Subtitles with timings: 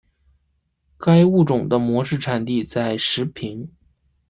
[0.97, 3.69] 该物种的模式产地在石屏。